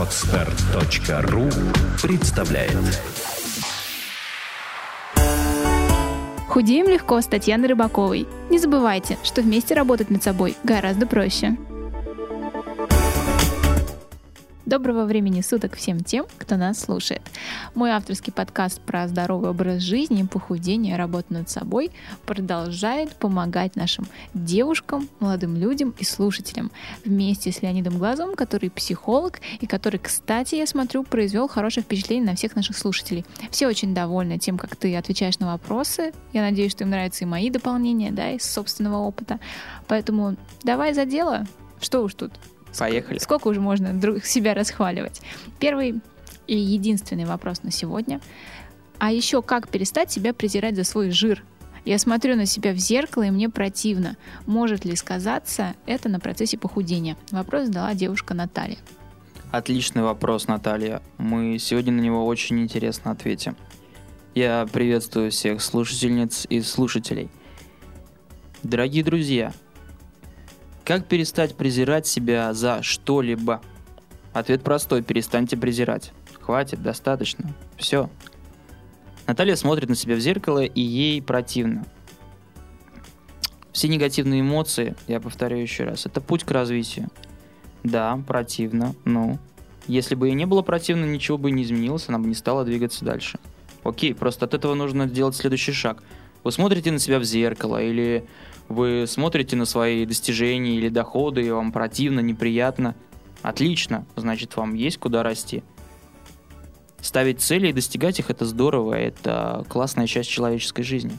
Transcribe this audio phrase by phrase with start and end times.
[0.00, 1.50] Отстар.ру
[2.02, 2.72] представляет
[6.48, 8.26] Худеем легко с Татьяной Рыбаковой.
[8.48, 11.58] Не забывайте, что вместе работать над собой гораздо проще.
[14.70, 17.22] Доброго времени суток всем тем, кто нас слушает.
[17.74, 21.90] Мой авторский подкаст про здоровый образ жизни, похудение, работу над собой
[22.24, 26.70] продолжает помогать нашим девушкам, молодым людям и слушателям
[27.04, 32.36] вместе с Леонидом Глазом, который психолог и который, кстати, я смотрю, произвел хорошее впечатление на
[32.36, 33.26] всех наших слушателей.
[33.50, 36.12] Все очень довольны тем, как ты отвечаешь на вопросы.
[36.32, 39.40] Я надеюсь, что им нравятся и мои дополнения, да, из собственного опыта.
[39.88, 41.44] Поэтому давай за дело.
[41.80, 42.30] Что уж тут
[42.78, 43.18] Поехали.
[43.18, 45.20] Сколько уже можно друг себя расхваливать?
[45.58, 46.00] Первый
[46.46, 48.20] и единственный вопрос на сегодня.
[48.98, 51.44] А еще как перестать себя презирать за свой жир?
[51.84, 54.16] Я смотрю на себя в зеркало, и мне противно.
[54.46, 57.16] Может ли сказаться это на процессе похудения?
[57.30, 58.78] Вопрос задала девушка Наталья.
[59.50, 61.02] Отличный вопрос, Наталья.
[61.18, 63.56] Мы сегодня на него очень интересно ответим.
[64.34, 67.30] Я приветствую всех слушательниц и слушателей.
[68.62, 69.52] Дорогие друзья,
[70.90, 73.62] как перестать презирать себя за что-либо?
[74.32, 76.10] Ответ простой, перестаньте презирать.
[76.40, 77.54] Хватит, достаточно.
[77.76, 78.10] Все.
[79.28, 81.86] Наталья смотрит на себя в зеркало, и ей противно.
[83.70, 87.06] Все негативные эмоции, я повторяю еще раз, это путь к развитию.
[87.84, 89.38] Да, противно, ну.
[89.86, 93.04] Если бы ей не было противно, ничего бы не изменилось, она бы не стала двигаться
[93.04, 93.38] дальше.
[93.84, 96.02] Окей, просто от этого нужно сделать следующий шаг.
[96.42, 98.26] Вы смотрите на себя в зеркало, или
[98.68, 102.94] вы смотрите на свои достижения или доходы, и вам противно, неприятно.
[103.42, 105.62] Отлично, значит, вам есть куда расти.
[107.00, 111.18] Ставить цели и достигать их– это здорово, это классная часть человеческой жизни.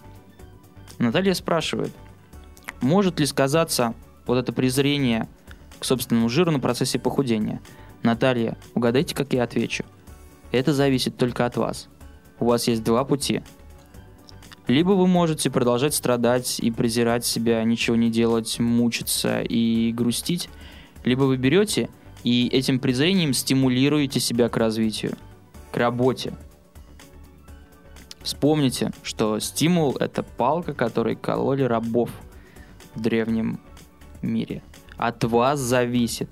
[0.99, 1.91] Наталья спрашивает,
[2.81, 3.95] может ли сказаться
[4.27, 5.27] вот это презрение
[5.79, 7.61] к собственному жиру на процессе похудения?
[8.03, 9.83] Наталья, угадайте, как я отвечу.
[10.51, 11.87] Это зависит только от вас.
[12.39, 13.41] У вас есть два пути.
[14.67, 20.49] Либо вы можете продолжать страдать и презирать себя, ничего не делать, мучиться и грустить,
[21.03, 21.89] либо вы берете
[22.23, 25.17] и этим презрением стимулируете себя к развитию,
[25.71, 26.33] к работе.
[28.21, 32.11] Вспомните, что стимул– это палка, которой кололи рабов
[32.93, 33.59] в древнем
[34.21, 34.61] мире.
[34.97, 36.29] От вас зависит,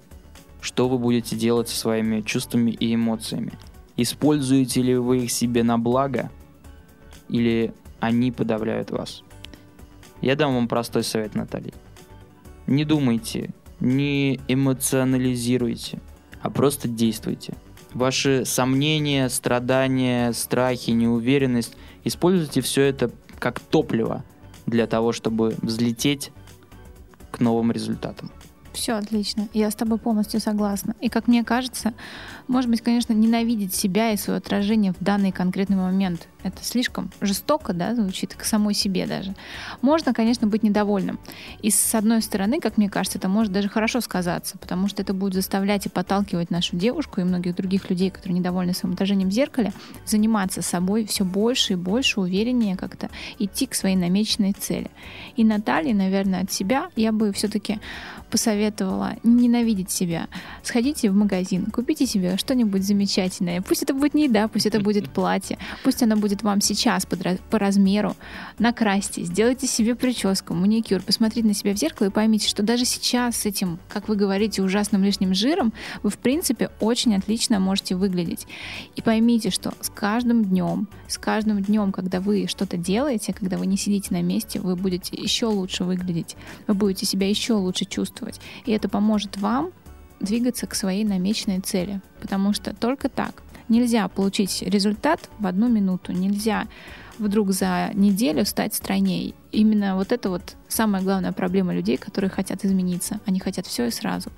[0.61, 3.53] что вы будете делать со своими чувствами и эмоциями.
[3.97, 6.29] Используете ли вы их себе на благо
[7.28, 9.23] или они подавляют вас.
[10.21, 11.73] Я дам вам простой совет, Наталья.
[12.67, 15.99] Не думайте, не эмоционализируйте,
[16.41, 17.53] а просто действуйте.
[17.93, 24.23] Ваши сомнения, страдания, страхи, неуверенность, используйте все это как топливо
[24.66, 26.31] для того, чтобы взлететь
[27.31, 28.31] к новым результатам.
[28.74, 29.47] Все отлично.
[29.53, 30.96] Я с тобой полностью согласна.
[31.02, 31.94] И как мне кажется,
[32.47, 36.28] может быть, конечно, ненавидеть себя и свое отражение в данный конкретный момент.
[36.41, 39.35] Это слишком жестоко, да, звучит к самой себе даже.
[39.81, 41.19] Можно, конечно, быть недовольным.
[41.62, 45.13] И с одной стороны, как мне кажется, это может даже хорошо сказаться, потому что это
[45.13, 49.34] будет заставлять и подталкивать нашу девушку и многих других людей, которые недовольны своим отражением в
[49.34, 49.74] зеркале,
[50.06, 54.90] заниматься собой все больше и больше, увереннее как-то идти к своей намеченной цели.
[55.35, 57.79] И Наталье, наверное, от себя я бы все-таки
[58.29, 60.28] посоветовала ненавидеть себя.
[60.63, 63.62] Сходите в магазин, купите себе что-нибудь замечательное.
[63.62, 67.59] Пусть это будет не еда, пусть это будет платье, пусть оно будет вам сейчас по
[67.59, 68.16] размеру.
[68.59, 73.38] Накрасьте, сделайте себе прическу, маникюр, посмотрите на себя в зеркало и поймите, что даже сейчас
[73.38, 75.73] с этим, как вы говорите, ужасным лишним жиром,
[76.03, 78.47] вы в принципе очень отлично можете выглядеть.
[78.96, 83.66] И поймите, что с каждым днем, с каждым днем, когда вы что-то делаете, когда вы
[83.66, 86.35] не сидите на месте, вы будете еще лучше выглядеть,
[86.67, 88.19] вы будете себя еще лучше чувствовать.
[88.66, 89.72] И это поможет вам
[90.19, 92.02] двигаться к своей намеченной цели.
[92.22, 96.68] Потому что только так нельзя получить результат в одну минуту, нельзя
[97.18, 99.34] вдруг за неделю стать стройнее.
[99.52, 103.19] Именно вот это вот самая главная проблема людей, которые хотят измениться.
[103.25, 104.31] Они хотят все и сразу.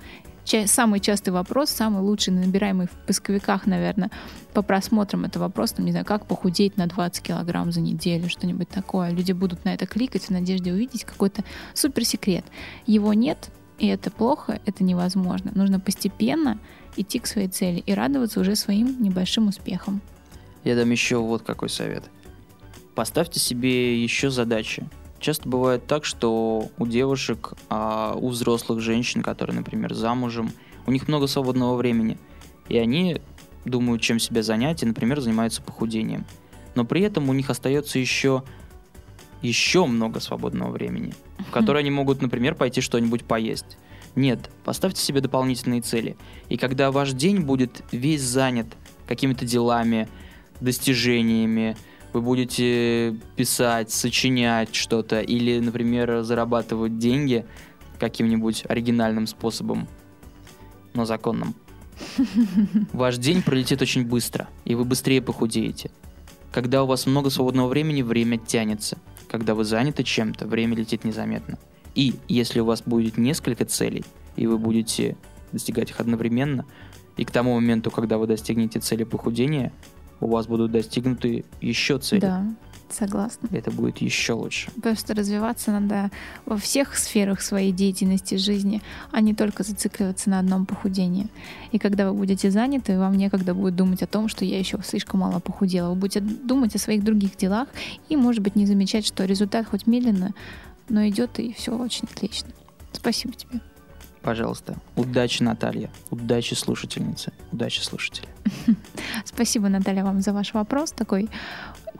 [0.66, 4.10] Самый частый вопрос, самый лучший, набираемый в поисковиках, наверное,
[4.52, 8.68] по просмотрам это вопрос, там, не знаю, как похудеть на 20 килограмм за неделю, что-нибудь
[8.68, 9.10] такое.
[9.10, 12.44] Люди будут на это кликать в надежде увидеть какой-то суперсекрет.
[12.86, 13.50] Его нет,
[13.82, 15.50] и это плохо, это невозможно.
[15.56, 16.60] Нужно постепенно
[16.96, 20.00] идти к своей цели и радоваться уже своим небольшим успехам.
[20.62, 22.04] Я дам еще вот какой совет.
[22.94, 24.88] Поставьте себе еще задачи.
[25.18, 30.52] Часто бывает так, что у девушек, а у взрослых женщин, которые, например, замужем,
[30.86, 32.18] у них много свободного времени.
[32.68, 33.20] И они
[33.64, 36.24] думают, чем себя занять, и, например, занимаются похудением.
[36.76, 38.44] Но при этом у них остается еще
[39.42, 43.78] еще много свободного времени, в которое они могут, например, пойти что-нибудь поесть.
[44.14, 46.16] Нет, поставьте себе дополнительные цели.
[46.48, 48.66] И когда ваш день будет весь занят
[49.06, 50.08] какими-то делами,
[50.60, 51.76] достижениями,
[52.12, 57.46] вы будете писать, сочинять что-то или, например, зарабатывать деньги
[57.98, 59.88] каким-нибудь оригинальным способом,
[60.94, 61.54] но законным.
[62.92, 65.90] Ваш день пролетит очень быстро, и вы быстрее похудеете.
[66.50, 68.98] Когда у вас много свободного времени, время тянется.
[69.32, 71.58] Когда вы заняты чем-то, время летит незаметно.
[71.94, 74.04] И если у вас будет несколько целей,
[74.36, 75.16] и вы будете
[75.52, 76.66] достигать их одновременно,
[77.16, 79.72] и к тому моменту, когда вы достигнете цели похудения,
[80.20, 82.20] у вас будут достигнуты еще цели.
[82.20, 82.44] Да,
[82.94, 83.48] согласна.
[83.50, 84.70] Это будет еще лучше.
[84.82, 86.10] Просто развиваться надо
[86.46, 91.28] во всех сферах своей деятельности жизни, а не только зацикливаться на одном похудении.
[91.72, 95.20] И когда вы будете заняты, вам некогда будет думать о том, что я еще слишком
[95.20, 95.90] мало похудела.
[95.90, 97.68] Вы будете думать о своих других делах
[98.08, 100.32] и, может быть, не замечать, что результат хоть медленно,
[100.88, 102.50] но идет, и все очень отлично.
[102.92, 103.60] Спасибо тебе.
[104.22, 104.76] Пожалуйста.
[104.94, 105.90] Удачи, Наталья.
[106.10, 107.32] Удачи, слушательницы.
[107.50, 108.28] Удачи, слушатели.
[109.24, 110.92] Спасибо, Наталья, вам за ваш вопрос.
[110.92, 111.28] Такой,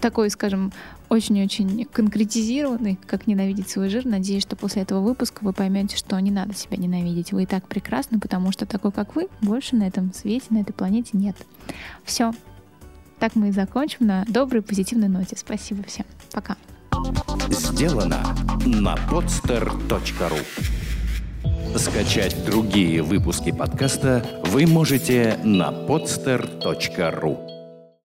[0.03, 0.73] такой, скажем,
[1.09, 4.05] очень-очень конкретизированный, как ненавидеть свой жир.
[4.05, 7.33] Надеюсь, что после этого выпуска вы поймете, что не надо себя ненавидеть.
[7.33, 10.73] Вы и так прекрасны, потому что такой, как вы, больше на этом свете, на этой
[10.73, 11.37] планете нет.
[12.05, 12.33] Все.
[13.19, 15.37] Так мы и закончим на доброй, позитивной ноте.
[15.39, 16.05] Спасибо всем.
[16.33, 16.57] Пока.
[17.49, 18.23] Сделано
[18.67, 20.41] на podster.ru
[21.79, 27.52] Скачать другие выпуски подкаста вы можете на podster.ru